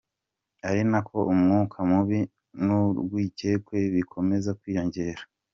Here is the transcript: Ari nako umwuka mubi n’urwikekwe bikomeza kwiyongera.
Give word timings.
Ari 0.67 0.81
nako 0.91 1.17
umwuka 1.33 1.77
mubi 1.89 2.19
n’urwikekwe 2.63 3.77
bikomeza 3.95 4.49
kwiyongera. 4.59 5.21